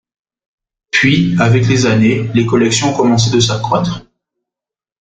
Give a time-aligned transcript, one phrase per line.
[0.89, 4.03] Puis avec les années, les collections ont commencé de s'accroître.